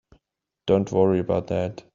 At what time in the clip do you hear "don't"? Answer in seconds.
0.65-0.91